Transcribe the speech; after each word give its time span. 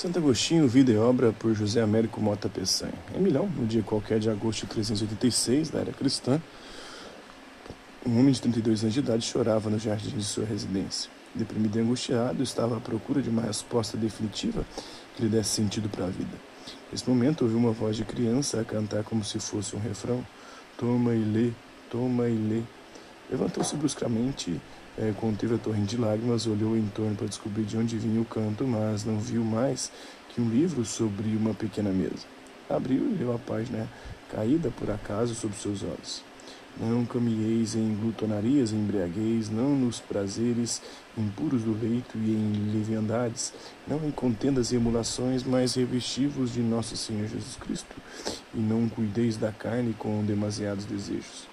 Santo 0.00 0.18
Agostinho, 0.18 0.66
Vida 0.66 0.90
e 0.90 0.96
Obra, 0.96 1.30
por 1.30 1.52
José 1.52 1.82
Américo 1.82 2.22
Mota 2.22 2.48
Peçanha. 2.48 2.94
Em 3.14 3.20
Milão, 3.20 3.46
no 3.54 3.66
dia 3.66 3.82
qualquer 3.82 4.18
de 4.18 4.30
agosto 4.30 4.60
de 4.62 4.68
386 4.68 5.68
da 5.68 5.80
era 5.80 5.92
cristã, 5.92 6.40
um 8.06 8.18
homem 8.18 8.32
de 8.32 8.40
32 8.40 8.80
anos 8.80 8.94
de 8.94 9.00
idade 9.00 9.26
chorava 9.26 9.68
no 9.68 9.78
jardim 9.78 10.16
de 10.16 10.24
sua 10.24 10.46
residência. 10.46 11.10
Deprimido 11.34 11.76
e 11.76 11.82
angustiado, 11.82 12.42
estava 12.42 12.78
à 12.78 12.80
procura 12.80 13.20
de 13.20 13.28
uma 13.28 13.42
resposta 13.42 13.98
definitiva 13.98 14.64
que 15.14 15.22
lhe 15.22 15.28
desse 15.28 15.50
sentido 15.50 15.86
para 15.90 16.06
a 16.06 16.08
vida. 16.08 16.34
Nesse 16.90 17.06
momento, 17.06 17.42
ouviu 17.42 17.58
uma 17.58 17.72
voz 17.72 17.94
de 17.94 18.06
criança 18.06 18.58
a 18.58 18.64
cantar 18.64 19.04
como 19.04 19.22
se 19.22 19.38
fosse 19.38 19.76
um 19.76 19.80
refrão: 19.80 20.26
Toma 20.78 21.12
e 21.12 21.22
lê, 21.22 21.50
toma 21.90 22.26
e 22.26 22.38
lê. 22.38 22.62
Levantou-se 23.30 23.76
bruscamente 23.76 24.58
é, 24.98 25.12
conteve 25.12 25.54
a 25.54 25.58
torrente 25.58 25.96
de 25.96 26.00
lágrimas, 26.00 26.46
olhou 26.46 26.76
em 26.76 26.86
torno 26.88 27.14
para 27.16 27.26
descobrir 27.26 27.64
de 27.64 27.76
onde 27.76 27.96
vinha 27.98 28.20
o 28.20 28.24
canto, 28.24 28.66
mas 28.66 29.04
não 29.04 29.18
viu 29.18 29.44
mais 29.44 29.90
que 30.28 30.40
um 30.40 30.48
livro 30.48 30.84
sobre 30.84 31.36
uma 31.36 31.54
pequena 31.54 31.90
mesa. 31.90 32.26
Abriu 32.68 33.10
e 33.10 33.14
leu 33.14 33.34
a 33.34 33.38
página 33.38 33.88
caída 34.30 34.70
por 34.70 34.90
acaso 34.90 35.34
sob 35.34 35.54
seus 35.54 35.82
olhos. 35.82 36.22
Não 36.78 37.04
caminheis 37.04 37.74
em 37.74 37.96
glutonarias 37.96 38.72
embriagueis, 38.72 39.50
não 39.50 39.76
nos 39.76 39.98
prazeres 39.98 40.80
impuros 41.18 41.62
do 41.62 41.72
leito 41.72 42.16
e 42.16 42.30
em 42.30 42.72
leviandades, 42.72 43.52
não 43.88 43.98
em 44.06 44.10
contendas 44.10 44.70
e 44.70 44.76
emulações, 44.76 45.42
mas 45.42 45.74
revestivos 45.74 46.52
de 46.52 46.60
nosso 46.60 46.96
Senhor 46.96 47.26
Jesus 47.26 47.56
Cristo, 47.56 47.96
e 48.54 48.58
não 48.58 48.88
cuideis 48.88 49.36
da 49.36 49.50
carne 49.50 49.94
com 49.98 50.24
demasiados 50.24 50.84
desejos. 50.84 51.49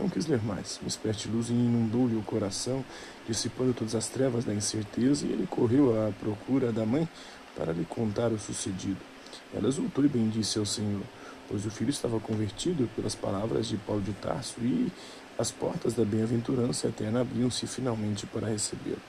Não 0.00 0.08
quis 0.08 0.26
ler 0.26 0.42
mais. 0.42 0.78
Uma 0.80 0.88
espécie 0.88 1.20
de 1.20 1.28
luz 1.28 1.50
inundou-lhe 1.50 2.16
o 2.16 2.22
coração, 2.22 2.82
dissipando 3.28 3.74
todas 3.74 3.94
as 3.94 4.08
trevas 4.08 4.46
da 4.46 4.54
incerteza, 4.54 5.26
e 5.26 5.30
ele 5.30 5.46
correu 5.46 6.08
à 6.08 6.10
procura 6.10 6.72
da 6.72 6.86
mãe 6.86 7.06
para 7.54 7.70
lhe 7.70 7.84
contar 7.84 8.32
o 8.32 8.38
sucedido. 8.38 8.96
Ela 9.54 9.68
exultou 9.68 10.02
e 10.02 10.08
bendisse 10.08 10.58
ao 10.58 10.64
Senhor, 10.64 11.02
pois 11.46 11.66
o 11.66 11.70
filho 11.70 11.90
estava 11.90 12.18
convertido 12.18 12.88
pelas 12.96 13.14
palavras 13.14 13.66
de 13.66 13.76
Paulo 13.76 14.00
de 14.00 14.12
Tarso 14.14 14.54
e 14.62 14.90
as 15.38 15.50
portas 15.50 15.92
da 15.92 16.04
bem-aventurança 16.04 16.88
eterna 16.88 17.20
abriam-se 17.20 17.66
finalmente 17.66 18.26
para 18.26 18.48
recebê-lo. 18.48 19.02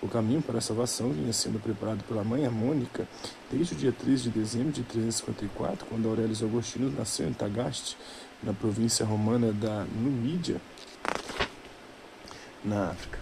O 0.00 0.08
caminho 0.08 0.40
para 0.42 0.58
a 0.58 0.60
salvação 0.60 1.10
vinha 1.10 1.32
sendo 1.32 1.60
preparado 1.60 2.02
pela 2.04 2.24
mãe, 2.24 2.44
a 2.46 2.50
Mônica, 2.50 3.06
desde 3.50 3.74
o 3.74 3.76
dia 3.76 3.92
13 3.92 4.24
de 4.24 4.30
dezembro 4.30 4.72
de 4.72 4.82
354, 4.82 5.86
quando 5.86 6.08
Aurélio 6.08 6.34
Agostinho 6.42 6.90
nasceu 6.90 7.28
em 7.28 7.32
Tagaste, 7.32 7.96
na 8.42 8.52
província 8.52 9.06
romana 9.06 9.52
da 9.52 9.84
Numídia, 9.84 10.60
na 12.64 12.90
África. 12.90 13.18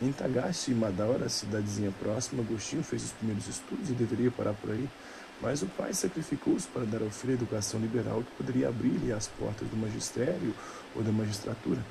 Em 0.00 0.12
Tagaste 0.12 0.70
e 0.70 0.74
Madaura, 0.74 1.28
cidadezinha 1.28 1.92
próxima, 2.00 2.42
Agostinho 2.42 2.82
fez 2.82 3.04
os 3.04 3.12
primeiros 3.12 3.46
estudos 3.48 3.90
e 3.90 3.92
deveria 3.92 4.30
parar 4.30 4.54
por 4.54 4.70
aí, 4.70 4.88
mas 5.42 5.62
o 5.62 5.66
pai 5.66 5.92
sacrificou-se 5.92 6.66
para 6.68 6.84
dar 6.84 7.02
ao 7.02 7.10
filho 7.10 7.32
a 7.32 7.36
educação 7.36 7.80
liberal 7.80 8.22
que 8.22 8.30
poderia 8.36 8.68
abrir-lhe 8.68 9.12
as 9.12 9.26
portas 9.26 9.68
do 9.68 9.76
magistério 9.76 10.54
ou 10.94 11.02
da 11.02 11.12
magistratura. 11.12 11.84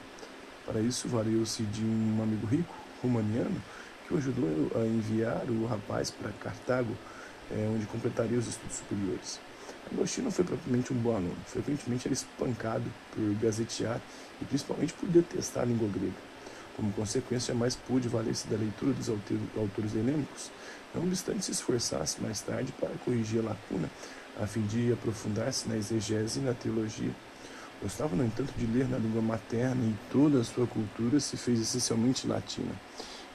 Para 0.66 0.82
isso, 0.82 1.08
valeu-se 1.08 1.64
de 1.64 1.84
um 1.84 2.20
amigo 2.22 2.48
rico, 2.48 2.74
romaniano, 3.02 3.62
que 4.08 4.14
o 4.14 4.18
ajudou 4.18 4.72
a 4.76 4.86
enviar 4.86 5.44
o 5.50 5.66
rapaz 5.66 6.12
para 6.12 6.32
Cartago, 6.32 6.96
é, 7.52 7.70
onde 7.74 7.86
completaria 7.88 8.38
os 8.38 8.48
estudos 8.48 8.78
superiores. 8.78 9.40
Agostinho 9.92 10.26
não 10.26 10.32
foi 10.32 10.46
propriamente 10.46 10.94
um 10.94 10.98
bom 10.98 11.16
aluno, 11.16 11.36
frequentemente 11.48 12.08
era 12.08 12.14
espancado 12.14 12.86
por 13.12 13.24
gazetear 13.42 14.00
e 14.42 14.46
principalmente 14.46 14.94
por 14.94 15.10
detestar 15.10 15.64
a 15.64 15.66
língua 15.66 15.88
grega. 15.88 16.30
Como 16.76 16.94
consequência, 16.94 17.54
jamais 17.54 17.76
pôde 17.76 18.08
valer-se 18.08 18.48
da 18.48 18.56
leitura 18.56 18.94
dos 18.94 19.10
autores 19.10 19.96
helênicos, 19.96 20.50
não 20.94 21.04
obstante 21.04 21.44
se 21.44 21.52
esforçasse 21.52 22.22
mais 22.22 22.40
tarde 22.42 22.72
para 22.80 22.90
corrigir 23.04 23.42
a 23.42 23.50
lacuna, 23.50 23.90
a 24.40 24.48
fim 24.48 24.62
de 24.62 24.94
aprofundar-se 24.94 25.68
na 25.68 25.76
exegese 25.76 26.40
e 26.40 26.42
na 26.42 26.54
teologia. 26.54 27.12
Gostava, 27.82 28.16
no 28.16 28.26
entanto, 28.26 28.54
de 28.58 28.66
ler 28.66 28.88
na 28.88 28.98
língua 28.98 29.22
materna 29.22 29.86
e 29.86 29.96
toda 30.12 30.40
a 30.40 30.44
sua 30.44 30.68
cultura 30.68 31.20
se 31.20 31.38
fez 31.38 31.60
essencialmente 31.60 32.28
latina. 32.28 32.72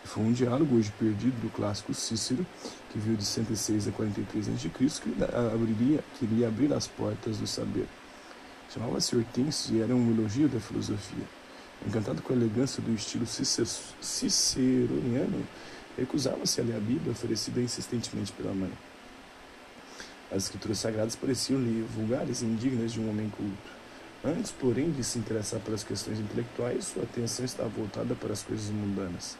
Foi 0.05 0.23
um 0.23 0.33
diálogo 0.33 0.77
hoje 0.77 0.93
perdido 0.99 1.41
do 1.41 1.51
clássico 1.51 1.93
Cícero, 1.95 2.47
que 2.93 2.99
viu 2.99 3.17
de 3.17 3.25
106 3.25 3.89
a 3.89 3.91
43 3.91 4.49
a.C., 4.51 4.69
que 4.69 5.15
abriria, 5.25 6.05
queria 6.19 6.47
abrir 6.49 6.73
as 6.73 6.87
portas 6.87 7.39
do 7.39 7.47
saber. 7.47 7.89
Chamava-se 8.73 9.17
Hortêncio 9.17 9.75
e 9.75 9.81
era 9.81 9.95
um 9.95 10.11
elogio 10.13 10.49
da 10.49 10.61
filosofia. 10.61 11.25
Encantado 11.87 12.21
com 12.23 12.33
a 12.33 12.37
elegância 12.37 12.83
do 12.83 12.95
estilo 12.95 13.27
ciceroniano, 14.01 15.43
recusava-se 15.97 16.61
a 16.61 16.65
ler 16.65 16.77
a 16.77 16.81
Bíblia 16.81 17.13
oferecida 17.13 17.61
insistentemente 17.61 18.31
pela 18.33 18.53
mãe. 18.53 18.73
As 20.31 20.45
escrituras 20.45 20.79
sagradas 20.79 21.17
pareciam-lhe 21.17 21.87
vulgares 21.95 22.43
e 22.43 22.45
indignas 22.45 22.93
de 22.93 23.01
um 23.01 23.09
homem 23.09 23.31
culto. 23.31 23.73
Antes, 24.25 24.51
porém, 24.51 24.91
de 24.91 25.03
se 25.03 25.19
interessar 25.19 25.61
pelas 25.61 25.83
questões 25.83 26.19
intelectuais, 26.19 26.87
sua 26.87 27.03
atenção 27.03 27.45
estava 27.45 27.69
voltada 27.69 28.15
para 28.15 28.33
as 28.33 28.43
coisas 28.43 28.71
mundanas. 28.71 29.37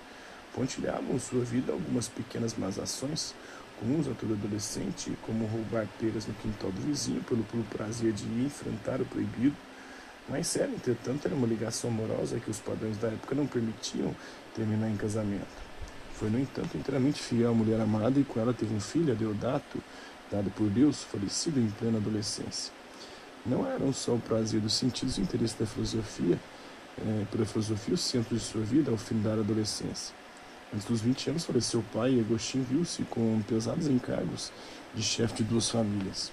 Pontilhavam 0.55 1.19
sua 1.19 1.45
vida 1.45 1.73
algumas 1.73 2.07
pequenas 2.07 2.55
más 2.57 2.79
ações, 2.79 3.35
comuns 3.81 4.07
a 4.07 4.15
todo 4.15 4.35
adolescente, 4.35 5.13
como 5.27 5.47
roubar 5.47 5.89
peras 5.99 6.27
no 6.27 6.35
quintal 6.35 6.71
do 6.71 6.81
vizinho 6.83 7.21
pelo 7.25 7.43
puro 7.43 7.65
prazer 7.65 8.13
de 8.13 8.25
enfrentar 8.45 9.01
o 9.01 9.05
proibido. 9.05 9.57
Mais 10.29 10.47
sério, 10.47 10.73
entretanto, 10.75 11.27
era 11.27 11.35
uma 11.35 11.47
ligação 11.47 11.91
amorosa 11.91 12.39
que 12.39 12.51
os 12.51 12.61
padrões 12.61 12.97
da 12.99 13.09
época 13.09 13.35
não 13.35 13.49
permitiam 13.49 14.15
terminar 14.55 14.89
em 14.89 14.97
casamento. 14.97 15.65
Foi, 16.15 16.31
no 16.31 16.39
entanto, 16.39 16.77
inteiramente 16.77 17.21
fiel 17.21 17.51
à 17.51 17.55
mulher 17.55 17.81
amada 17.81 18.21
e 18.21 18.25
com 18.25 18.39
ela 18.39 18.55
teve 18.55 18.73
um 18.73 18.81
filho, 18.81 19.13
Adeodato, 19.13 19.83
dado 20.31 20.51
por 20.53 20.71
Deus, 20.71 21.03
falecido 21.03 21.59
em 21.59 21.69
plena 21.69 21.99
adolescência. 21.99 22.73
Não 23.45 23.67
eram 23.69 23.93
só 23.93 24.15
o 24.15 24.21
prazer 24.21 24.61
dos 24.61 24.75
sentidos 24.75 25.19
e 25.19 25.21
o 25.21 25.25
interesse 25.25 25.59
da 25.59 25.67
filosofia, 25.67 26.39
é, 26.97 27.25
pela 27.31 27.45
filosofia, 27.45 27.95
o 27.95 27.99
centro 27.99 28.37
de 28.37 28.43
sua 28.43 28.63
vida 28.63 28.93
ao 28.93 28.97
fim 28.97 29.21
da 29.21 29.33
adolescência. 29.33 30.24
Antes 30.75 30.87
dos 30.87 31.03
20 31.03 31.31
anos 31.31 31.45
faleceu 31.45 31.79
o 31.79 31.85
pai 31.85 32.15
e 32.15 32.21
Agostinho 32.21 32.65
viu-se 32.65 33.05
com 33.05 33.41
pesados 33.47 33.87
encargos 33.87 34.51
de 34.93 35.05
chefe 35.05 35.35
de 35.35 35.45
duas 35.45 35.71
famílias. 35.71 36.33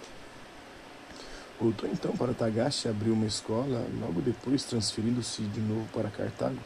Voltou 1.60 1.88
então 1.88 2.18
para 2.18 2.34
Tagaste 2.34 2.88
e 2.88 2.90
abriu 2.90 3.14
uma 3.14 3.28
escola, 3.28 3.86
logo 4.00 4.20
depois 4.20 4.64
transferindo-se 4.64 5.44
de 5.44 5.60
novo 5.60 5.88
para 5.94 6.10
Cartago, 6.10 6.58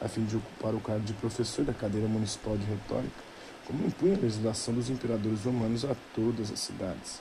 a 0.00 0.06
fim 0.06 0.24
de 0.24 0.36
ocupar 0.36 0.76
o 0.76 0.80
cargo 0.80 1.04
de 1.04 1.12
professor 1.14 1.64
da 1.64 1.72
cadeira 1.72 2.06
municipal 2.06 2.56
de 2.56 2.66
retórica, 2.66 3.24
como 3.66 3.84
impunha 3.84 4.14
a 4.14 4.20
legislação 4.20 4.72
dos 4.72 4.88
imperadores 4.88 5.42
romanos 5.42 5.84
a 5.84 5.96
todas 6.14 6.52
as 6.52 6.60
cidades. 6.60 7.20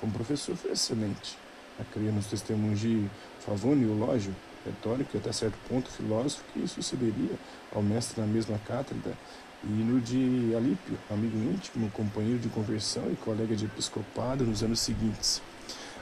Como 0.00 0.12
professor 0.12 0.56
foi 0.56 0.72
excelente. 0.72 1.38
A 1.78 1.84
crer 1.84 2.12
nos 2.12 2.26
testemunhos 2.26 2.80
de 2.80 3.08
Favônio 3.38 3.88
e 3.88 4.68
retórico 4.68 5.16
e 5.16 5.18
até 5.18 5.32
certo 5.32 5.56
ponto 5.68 5.88
filósofo 5.88 6.44
que 6.52 6.66
sucederia 6.68 7.38
ao 7.72 7.82
mestre 7.82 8.20
na 8.20 8.26
mesma 8.26 8.58
cátedra 8.58 9.16
e 9.64 9.68
no 9.68 10.00
de 10.00 10.54
Alípio, 10.56 10.98
amigo 11.08 11.36
íntimo, 11.38 11.90
companheiro 11.90 12.38
de 12.38 12.48
conversão 12.48 13.04
e 13.12 13.16
colega 13.16 13.54
de 13.54 13.64
episcopado 13.64 14.44
nos 14.44 14.62
anos 14.62 14.80
seguintes. 14.80 15.40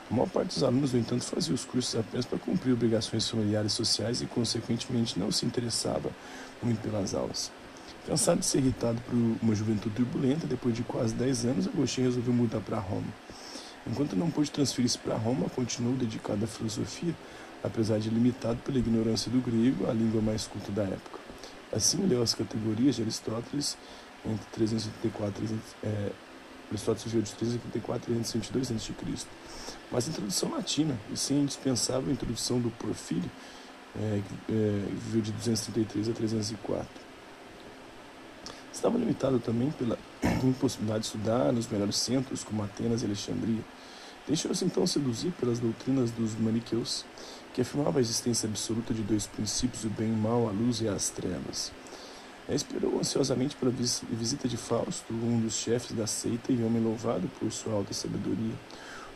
A 0.09 0.13
maior 0.13 0.27
parte 0.27 0.55
dos 0.55 0.63
alunos, 0.63 0.91
no 0.93 0.99
entanto, 0.99 1.23
fazia 1.23 1.53
os 1.53 1.63
cursos 1.63 1.95
apenas 1.95 2.25
para 2.25 2.39
cumprir 2.39 2.73
obrigações 2.73 3.29
familiares 3.29 3.71
e 3.71 3.75
sociais 3.75 4.21
e, 4.21 4.25
consequentemente, 4.25 5.17
não 5.17 5.31
se 5.31 5.45
interessava 5.45 6.09
muito 6.61 6.81
pelas 6.81 7.13
aulas. 7.13 7.51
Cansado 8.07 8.39
de 8.39 8.45
ser 8.47 8.57
irritado 8.57 8.99
por 9.01 9.15
uma 9.15 9.53
juventude 9.53 9.95
turbulenta, 9.95 10.47
depois 10.47 10.75
de 10.75 10.81
quase 10.81 11.13
10 11.13 11.45
anos, 11.45 11.67
Agostinho 11.67 12.07
resolveu 12.07 12.33
mudar 12.33 12.59
para 12.61 12.79
Roma. 12.79 13.07
Enquanto 13.87 14.15
não 14.15 14.29
pôde 14.29 14.51
transferir-se 14.51 14.97
para 14.97 15.15
Roma, 15.15 15.49
continuou 15.49 15.95
dedicado 15.95 16.43
à 16.43 16.47
filosofia, 16.47 17.15
apesar 17.63 17.99
de 17.99 18.09
limitado 18.09 18.59
pela 18.65 18.79
ignorância 18.79 19.31
do 19.31 19.39
grego, 19.39 19.89
a 19.89 19.93
língua 19.93 20.21
mais 20.21 20.47
culta 20.47 20.71
da 20.71 20.83
época. 20.83 21.20
Assim 21.71 22.05
leu 22.05 22.21
as 22.21 22.33
categorias 22.33 22.95
de 22.95 23.01
Aristóteles 23.01 23.77
entre 24.25 24.45
384 24.51 25.45
e 25.45 25.87
é, 25.87 26.11
Aristóteles 26.69 27.11
de 27.11 27.35
384 27.35 28.11
e 28.11 28.15
322 28.15 28.71
a.C., 28.71 29.27
mas 29.91 30.07
em 30.07 30.11
tradução 30.11 30.51
latina, 30.51 30.97
e 31.11 31.17
sem 31.17 31.37
a 31.37 31.41
indispensável 31.41 32.11
introdução 32.11 32.59
do 32.59 32.69
Porfírio, 32.71 33.29
é, 33.95 34.21
é, 34.49 34.85
viveu 35.03 35.21
de 35.21 35.31
233 35.33 36.09
a 36.09 36.13
304. 36.13 36.87
Estava 38.71 38.97
limitado 38.97 39.37
também 39.39 39.69
pela 39.71 39.97
impossibilidade 40.43 41.01
de 41.01 41.05
estudar 41.07 41.51
nos 41.51 41.67
melhores 41.67 41.97
centros, 41.97 42.43
como 42.43 42.63
Atenas 42.63 43.01
e 43.01 43.05
Alexandria. 43.05 43.61
Deixou-se 44.25 44.63
então 44.63 44.87
seduzir 44.87 45.31
pelas 45.33 45.59
doutrinas 45.59 46.09
dos 46.11 46.35
maniqueus, 46.35 47.03
que 47.53 47.61
afirmava 47.61 47.99
a 47.99 48.01
existência 48.01 48.47
absoluta 48.47 48.93
de 48.93 49.01
dois 49.01 49.27
princípios, 49.27 49.83
o 49.83 49.89
bem 49.89 50.09
e 50.09 50.11
o 50.11 50.17
mal, 50.17 50.47
a 50.47 50.51
luz 50.51 50.81
e 50.81 50.87
as 50.87 51.09
trevas. 51.09 51.71
Esperou 52.49 52.99
ansiosamente 52.99 53.55
pela 53.55 53.71
visita 53.71 54.47
de 54.47 54.57
Fausto, 54.57 55.13
um 55.13 55.39
dos 55.39 55.53
chefes 55.53 55.95
da 55.95 56.05
seita 56.05 56.51
e 56.51 56.63
homem 56.63 56.83
louvado 56.83 57.29
por 57.39 57.49
sua 57.51 57.73
alta 57.73 57.93
sabedoria. 57.93 58.55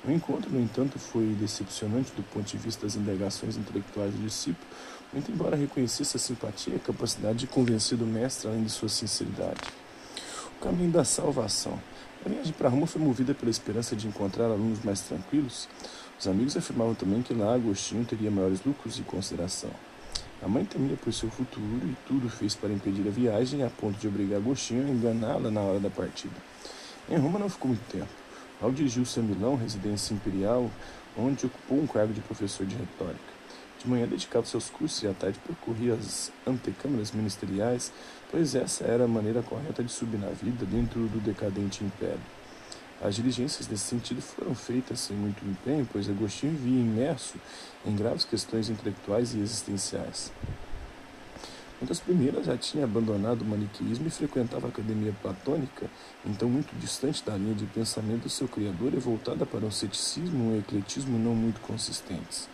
O 0.07 0.11
encontro, 0.11 0.51
no 0.51 0.61
entanto, 0.61 0.99
foi 0.99 1.35
decepcionante 1.39 2.11
do 2.13 2.23
ponto 2.23 2.45
de 2.45 2.57
vista 2.57 2.85
das 2.85 2.95
indagações 2.95 3.57
intelectuais 3.57 4.13
do 4.13 4.21
discípulo, 4.21 4.65
muito 5.11 5.31
embora 5.31 5.55
reconhecesse 5.55 6.15
a 6.15 6.19
simpatia 6.19 6.73
e 6.73 6.77
a 6.77 6.79
capacidade 6.79 7.39
de 7.39 7.47
convencer 7.47 7.97
do 7.97 8.05
mestre 8.05 8.47
além 8.47 8.63
de 8.63 8.69
sua 8.69 8.87
sinceridade. 8.87 9.61
O 10.57 10.63
caminho 10.63 10.91
da 10.91 11.03
salvação. 11.03 11.79
A 12.25 12.29
viagem 12.29 12.53
para 12.53 12.69
Roma 12.69 12.87
foi 12.87 13.01
movida 13.01 13.33
pela 13.33 13.51
esperança 13.51 13.95
de 13.95 14.07
encontrar 14.07 14.45
alunos 14.45 14.83
mais 14.83 15.01
tranquilos. 15.01 15.67
Os 16.19 16.27
amigos 16.27 16.55
afirmavam 16.55 16.95
também 16.95 17.21
que 17.21 17.33
lá 17.33 17.53
Agostinho 17.53 18.05
teria 18.05 18.31
maiores 18.31 18.63
lucros 18.65 18.97
e 18.97 19.01
consideração. 19.01 19.71
A 20.41 20.47
mãe 20.47 20.63
temia 20.63 20.95
por 20.95 21.11
seu 21.13 21.29
futuro 21.29 21.81
e 21.85 21.95
tudo 22.07 22.29
fez 22.29 22.55
para 22.55 22.71
impedir 22.71 23.07
a 23.07 23.11
viagem, 23.11 23.63
a 23.63 23.69
ponto 23.69 23.99
de 23.99 24.07
obrigar 24.07 24.37
Agostinho 24.37 24.85
a 24.85 24.89
enganá-la 24.89 25.51
na 25.51 25.61
hora 25.61 25.79
da 25.79 25.89
partida. 25.89 26.35
Em 27.09 27.17
Roma 27.17 27.39
não 27.39 27.49
ficou 27.49 27.69
muito 27.69 27.85
tempo. 27.91 28.09
Ao 28.61 28.71
dirigiu-se 28.71 29.19
a 29.19 29.23
Milão, 29.23 29.55
residência 29.55 30.13
imperial, 30.13 30.71
onde 31.17 31.45
ocupou 31.45 31.79
um 31.79 31.87
cargo 31.87 32.13
de 32.13 32.21
professor 32.21 32.65
de 32.65 32.75
retórica. 32.75 33.35
De 33.79 33.89
manhã 33.89 34.07
dedicava 34.07 34.45
seus 34.45 34.69
cursos 34.69 35.03
e 35.03 35.07
à 35.07 35.13
tarde 35.13 35.37
percorria 35.45 35.93
as 35.93 36.31
antecâmaras 36.47 37.11
ministeriais, 37.11 37.91
pois 38.31 38.55
essa 38.55 38.85
era 38.85 39.03
a 39.03 39.07
maneira 39.07 39.43
correta 39.43 39.83
de 39.83 39.91
subir 39.91 40.17
na 40.17 40.29
vida 40.29 40.65
dentro 40.65 41.01
do 41.07 41.19
decadente 41.19 41.83
império. 41.83 42.19
As 43.01 43.15
diligências 43.15 43.67
nesse 43.67 43.83
sentido 43.83 44.21
foram 44.21 44.55
feitas 44.55 44.99
sem 44.99 45.15
muito 45.15 45.45
empenho, 45.45 45.87
pois 45.91 46.09
Agostinho 46.09 46.57
via 46.57 46.79
imerso 46.79 47.35
em 47.85 47.95
graves 47.95 48.23
questões 48.25 48.69
intelectuais 48.69 49.33
e 49.33 49.39
existenciais. 49.39 50.31
Uma 51.81 51.89
das 51.89 51.99
primeiras 51.99 52.45
já 52.45 52.55
tinha 52.55 52.85
abandonado 52.85 53.41
o 53.41 53.45
maniqueísmo 53.45 54.07
e 54.07 54.09
frequentava 54.09 54.67
a 54.67 54.69
academia 54.69 55.13
platônica, 55.21 55.89
então 56.25 56.49
muito 56.49 56.73
distante 56.79 57.21
da 57.23 57.35
linha 57.35 57.53
de 57.53 57.65
pensamento 57.65 58.23
do 58.23 58.29
seu 58.29 58.47
criador 58.47 58.93
e 58.93 58.97
voltada 58.97 59.45
para 59.45 59.65
um 59.65 59.71
ceticismo 59.71 60.51
e 60.51 60.55
um 60.55 60.59
ecletismo 60.59 61.19
não 61.19 61.35
muito 61.35 61.59
consistentes. 61.59 62.47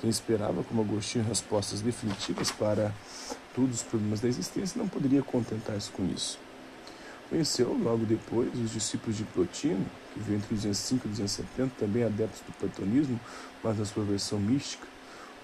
Quem 0.00 0.08
esperava, 0.08 0.62
como 0.62 0.82
Agostinho, 0.82 1.24
respostas 1.24 1.80
definitivas 1.80 2.52
para 2.52 2.92
todos 3.54 3.76
os 3.76 3.82
problemas 3.82 4.20
da 4.20 4.28
existência 4.28 4.78
não 4.78 4.88
poderia 4.88 5.22
contentar-se 5.22 5.90
com 5.90 6.06
isso. 6.06 6.38
Conheceu 7.34 7.76
logo 7.76 8.06
depois 8.06 8.48
os 8.54 8.70
discípulos 8.70 9.16
de 9.16 9.24
Plotino, 9.24 9.84
que 10.12 10.20
veio 10.20 10.36
entre 10.36 10.54
205 10.54 11.08
e 11.08 11.10
270, 11.10 11.74
também 11.80 12.04
adeptos 12.04 12.40
do 12.42 12.52
platonismo, 12.52 13.18
mas 13.60 13.76
na 13.76 13.84
sua 13.84 14.04
versão 14.04 14.38
mística. 14.38 14.86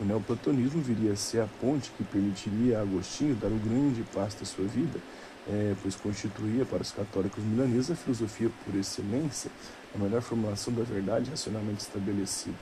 O 0.01 0.05
neoplatonismo 0.05 0.81
viria 0.81 1.15
a 1.15 1.17
ser 1.17 1.41
a 1.41 1.49
ponte 1.61 1.91
que 1.99 2.05
permitiria 2.05 2.79
a 2.79 2.83
Agostinho 2.83 3.35
dar 3.35 3.49
o 3.49 3.59
grande 3.59 4.05
passo 4.15 4.39
da 4.39 4.45
sua 4.45 4.67
vida, 4.67 5.01
é, 5.49 5.75
pois 5.83 5.97
constituía 5.97 6.65
para 6.65 6.81
os 6.81 6.93
católicos 6.93 7.43
milaneses 7.43 7.91
a 7.91 7.97
filosofia 7.97 8.53
por 8.65 8.73
excelência, 8.77 9.51
a 9.93 9.99
melhor 9.99 10.23
formulação 10.23 10.73
da 10.73 10.85
verdade 10.85 11.29
racionalmente 11.29 11.81
estabelecida. 11.81 12.55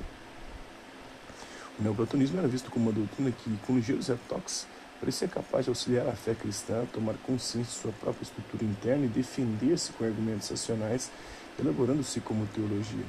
O 1.78 1.82
neoplatonismo 1.82 2.38
era 2.38 2.48
visto 2.48 2.70
como 2.70 2.86
uma 2.86 2.92
doutrina 2.92 3.30
que, 3.30 3.54
com 3.66 3.76
ligeiros 3.76 4.08
retoques, 4.08 4.66
parecia 5.00 5.29
capaz 5.29 5.65
de 5.65 5.71
auxiliar 5.71 6.09
a 6.09 6.12
fé 6.12 6.35
cristã 6.35 6.83
a 6.83 6.87
tomar 6.87 7.15
consciência 7.27 7.73
de 7.73 7.81
sua 7.81 7.93
própria 7.93 8.25
estrutura 8.25 8.65
interna 8.65 9.05
e 9.05 9.09
defender-se 9.09 9.93
com 9.93 10.05
argumentos 10.05 10.49
racionais, 10.49 11.11
elaborando-se 11.59 12.21
como 12.21 12.47
teologia. 12.47 13.05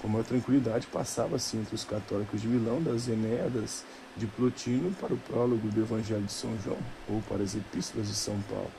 Com 0.00 0.08
maior 0.08 0.24
tranquilidade 0.24 0.86
passava-se 0.86 1.58
entre 1.58 1.74
os 1.74 1.84
católicos 1.84 2.40
de 2.40 2.48
Milão 2.48 2.82
das 2.82 3.06
Enéadas 3.06 3.84
de 4.16 4.26
Plotino 4.26 4.94
para 4.98 5.12
o 5.12 5.18
prólogo 5.18 5.68
do 5.68 5.80
Evangelho 5.80 6.22
de 6.22 6.32
São 6.32 6.56
João, 6.64 6.78
ou 7.06 7.20
para 7.28 7.42
as 7.42 7.54
Epístolas 7.54 8.08
de 8.08 8.14
São 8.14 8.40
Paulo. 8.48 8.70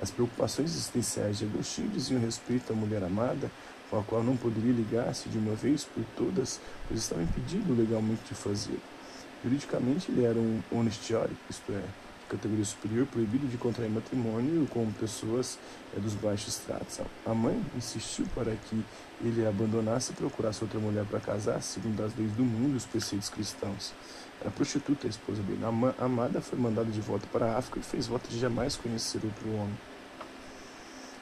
As 0.00 0.10
preocupações 0.10 0.70
existenciais 0.70 1.38
de 1.38 1.44
Agostinho 1.44 1.90
diziam 1.90 2.20
respeito 2.20 2.72
à 2.72 2.76
mulher 2.76 3.02
amada, 3.02 3.50
com 3.90 3.98
a 3.98 4.02
qual 4.02 4.22
não 4.22 4.36
poderia 4.36 4.72
ligar-se 4.72 5.28
de 5.28 5.36
uma 5.36 5.54
vez 5.54 5.84
por 5.84 6.04
todas, 6.16 6.60
pois 6.86 7.00
estava 7.00 7.22
impedido 7.22 7.74
legalmente 7.74 8.22
de 8.28 8.34
fazê-lo. 8.34 8.97
Juridicamente, 9.42 10.10
ele 10.10 10.24
era 10.24 10.38
um 10.38 10.60
honestiori, 10.70 11.32
isto 11.48 11.72
é, 11.72 11.82
categoria 12.28 12.64
superior, 12.64 13.06
proibido 13.06 13.46
de 13.46 13.56
contrair 13.56 13.90
matrimônio 13.90 14.66
com 14.66 14.90
pessoas 14.92 15.58
é, 15.96 16.00
dos 16.00 16.14
baixos 16.14 16.56
tratos. 16.56 17.00
A 17.24 17.34
mãe 17.34 17.60
insistiu 17.76 18.26
para 18.34 18.54
que 18.54 18.84
ele 19.22 19.46
abandonasse 19.46 20.12
e 20.12 20.14
procurasse 20.14 20.62
outra 20.62 20.78
mulher 20.78 21.04
para 21.04 21.20
casar, 21.20 21.62
segundo 21.62 22.02
as 22.04 22.14
leis 22.16 22.32
do 22.32 22.44
mundo 22.44 22.74
e 22.74 22.76
os 22.76 22.84
preceitos 22.84 23.28
cristãos. 23.28 23.92
Era 24.40 24.50
prostituta 24.50 25.06
a 25.06 25.10
esposa 25.10 25.42
dele. 25.42 25.60
A 25.64 26.04
amada 26.04 26.40
foi 26.40 26.58
mandada 26.58 26.90
de 26.90 27.00
volta 27.00 27.26
para 27.32 27.46
a 27.46 27.58
África 27.58 27.80
e 27.80 27.82
fez 27.82 28.06
voto 28.06 28.28
de 28.28 28.38
jamais 28.38 28.76
conhecer 28.76 29.20
outro 29.24 29.52
homem. 29.54 29.74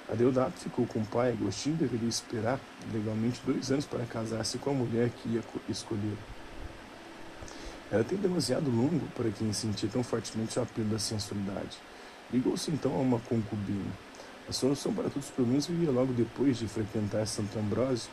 A 0.08 0.14
Deodato 0.14 0.60
ficou 0.60 0.86
com 0.86 1.00
o 1.00 1.06
pai. 1.06 1.32
Agostinho 1.32 1.76
deveria 1.76 2.08
esperar 2.08 2.60
legalmente 2.92 3.40
dois 3.44 3.70
anos 3.70 3.86
para 3.86 4.04
casar-se 4.04 4.58
com 4.58 4.70
a 4.70 4.74
mulher 4.74 5.10
que 5.10 5.28
ia 5.30 5.42
escolher. 5.68 6.16
Era 7.96 8.04
tempo 8.04 8.20
demasiado 8.20 8.70
longo 8.70 9.06
para 9.14 9.30
quem 9.30 9.50
sentia 9.54 9.88
tão 9.88 10.02
fortemente 10.02 10.58
o 10.58 10.62
apelo 10.62 10.86
da 10.90 10.98
sensualidade. 10.98 11.78
Ligou-se 12.30 12.70
então 12.70 12.94
a 12.94 12.98
uma 12.98 13.18
concubina. 13.20 13.90
A 14.46 14.52
solução 14.52 14.92
para 14.92 15.04
todos 15.04 15.24
os 15.24 15.30
problemas 15.30 15.64
viria 15.64 15.90
logo 15.90 16.12
depois 16.12 16.58
de 16.58 16.68
frequentar 16.68 17.26
Santo 17.26 17.58
Ambrósio, 17.58 18.10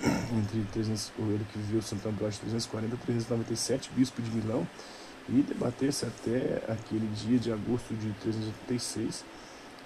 entre 0.32 0.64
300, 0.72 1.12
ele 1.18 1.44
que 1.52 1.58
viveu 1.58 1.82
Santo 1.82 2.08
Ambrósio 2.08 2.40
340 2.40 2.94
e 2.94 2.98
397, 2.98 3.90
bispo 3.94 4.22
de 4.22 4.30
Milão, 4.30 4.66
e 5.28 5.42
debater-se 5.42 6.06
até 6.06 6.62
aquele 6.66 7.06
dia 7.08 7.38
de 7.38 7.52
agosto 7.52 7.92
de 7.92 8.10
386, 8.22 9.26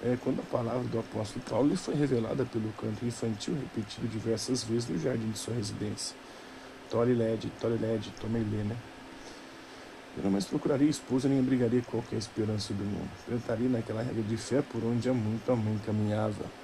é, 0.05 0.17
quando 0.23 0.39
a 0.39 0.45
palavra 0.45 0.85
do 0.85 1.01
apóstolo 1.01 1.45
Paulo 1.51 1.69
lhe 1.69 1.77
foi 1.77 1.97
revelada 1.97 2.45
pelo 2.45 2.73
canto 2.75 3.05
infantil 3.05 3.55
repetido 3.55 4.07
diversas 4.07 4.63
vezes 4.63 4.89
no 4.89 5.01
jardim 5.01 5.33
de 5.33 5.39
sua 5.39 5.55
residência. 5.55 6.15
Tore 6.89 7.13
led, 7.13 7.51
tore 7.61 7.77
led, 7.77 8.09
tome 8.21 8.39
lê, 8.39 8.63
né? 8.63 8.77
Eu 10.17 10.25
não 10.25 10.31
mais 10.31 10.45
procuraria 10.45 10.89
esposa 10.89 11.29
nem 11.29 11.39
abrigaria 11.39 11.83
qualquer 11.83 12.17
esperança 12.17 12.75
do 12.75 12.85
mundo. 12.85 13.11
Tentaria 13.29 13.69
naquela 13.69 14.03
regra 14.03 14.23
de 14.23 14.37
fé 14.37 14.61
por 14.61 14.85
onde 14.85 15.09
há 15.09 15.15
muito 15.15 15.51
a 15.51 15.57
mãe 15.57 15.79
caminhava. 15.87 16.60